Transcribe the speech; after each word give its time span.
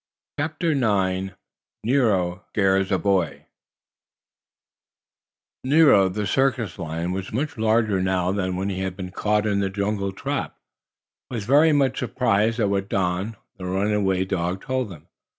CHAPTER 0.39 0.71
IX 0.71 1.35
NERO 1.83 2.43
SCARES 2.49 2.91
A 2.91 2.97
BOY 2.97 3.45
Nero, 5.63 6.09
the 6.09 6.25
circus 6.25 6.79
lion, 6.79 7.09
who 7.11 7.17
was 7.17 7.31
much 7.31 7.55
larger 7.55 8.01
now 8.01 8.31
than 8.31 8.55
when 8.55 8.69
he 8.69 8.79
had 8.79 8.97
been 8.97 9.11
caught 9.11 9.45
in 9.45 9.61
a 9.61 9.69
jungle 9.69 10.11
trap, 10.11 10.57
was 11.29 11.45
very 11.45 11.71
much 11.71 11.99
surprised 11.99 12.59
at 12.59 12.69
what 12.71 12.89
Don, 12.89 13.35
the 13.57 13.65
runaway 13.67 14.25
dog 14.25 14.63
told 14.63 14.91
him. 14.91 15.07